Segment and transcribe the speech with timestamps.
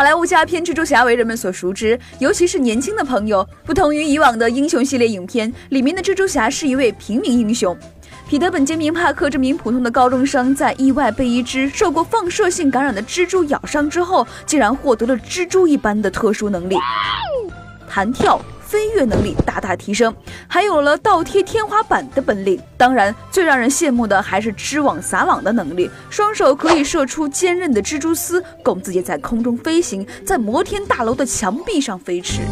[0.00, 3.46] 好莱坞佳片《蜘蛛侠》为人们所熟知，尤其是年轻的朋友。
[3.66, 7.76] 不同于以往的英雄系列影片，里面的蜘蛛侠是一位平民英雄。
[8.26, 16.76] 彼得·本杰明·帕克这名普通的高中生，在意外被一只受过放射性感染的蜘蛛咬伤之后，竟然获得了蜘蛛一般的特殊能力——
[17.86, 18.40] 弹跳。
[18.70, 20.14] 飞跃能力大大提升，
[20.46, 22.56] 还有了倒贴天花板的本领。
[22.76, 32.42] 当然，最让人羡慕的还是织网撒网的能力，双手可以射出坚韧的蜘蛛丝，供自己在空中飞行，在摩天大楼的墙壁上飞驰。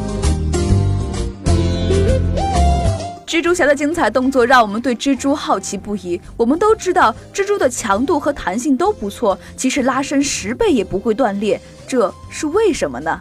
[3.24, 6.21] 蜘蛛侠的精彩动作让我们对蜘蛛好奇不已。
[6.37, 13.20] 我们都知道，蜘蛛的强度和弹性都不错，即使拉伸十倍也不会断裂，这是为什么呢？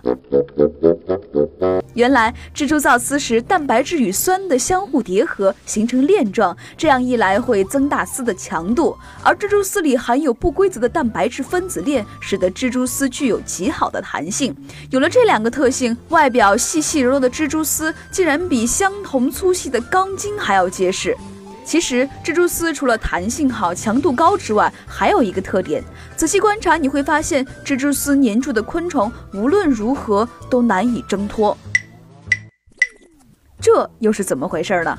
[1.94, 8.96] 原来蜘蛛造丝时，蛋白质与酸的相互叠合形成链状，这样一来会增大丝的强度。
[9.24, 14.56] 而蜘蛛丝里含有不规则的蛋白质分子链，使得蜘蛛丝具有极好的弹性。
[14.92, 21.16] 有了这两个特性，外表细细柔柔的蜘蛛丝竟然比相同粗细的钢筋还要结实。
[21.68, 25.84] 其实，蜘蛛丝除了弹性好、强度高之外，还有一个特点。
[26.16, 31.58] 仔细观察，你会发现蜘蛛丝粘住的昆虫无论如何都难以挣脱。
[33.60, 34.98] 这又是怎么回事呢？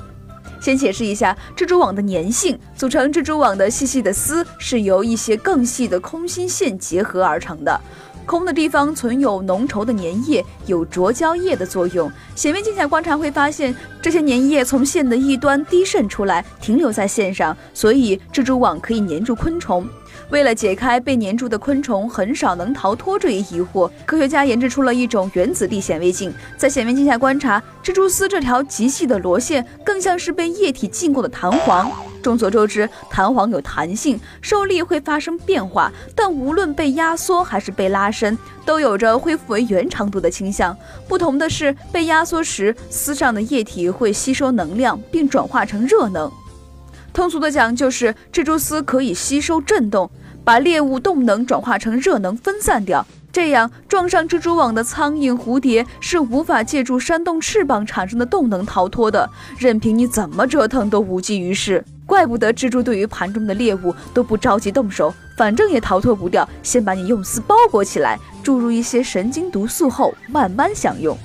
[0.61, 2.59] 先解释一下蜘蛛网的粘性。
[2.75, 7.81] 组成蜘蛛网的细细的丝是由一些更细的空心线结合而成的。
[8.29, 12.11] 空的地方存有浓稠的粘液，有着胶液的作用。
[12.35, 19.89] 显微镜下观察会发现，这些粘液从线的一端滴渗出来，停留在线上，所以蜘蛛网可以粘住昆虫。
[20.29, 26.33] 为了解开被粘住的昆虫很少能逃脱这一疑惑，科学家研制出了一种原子力显微镜。
[26.57, 31.91] 在显微镜下观察，蜘蛛丝这条极细的螺线更像是被液体浸过的弹簧。
[32.21, 40.75] 众所周知，弹簧有弹性，受力会发生变化，但无论被压缩还是被拉伸，都有着恢复为原长度的倾向。
[41.07, 46.29] 不同的是，被压缩时，丝上的液体会吸收能量并转化成热能。
[47.13, 50.09] 通俗的讲，就是蜘蛛丝可以吸收震动。
[50.41, 61.83] 把猎物动能转化成热能分散掉，这样撞上蜘蛛网的苍蝇、蝴蝶是无法借助扇动翅膀产生的动能逃脱的，任凭你怎么折腾都无济于事。
[62.03, 71.15] 怪不得蜘蛛对于盘中的猎物都不着急动手，反正也逃脱不掉，先把你用丝包裹起来，注入一些神经毒素后慢慢享用。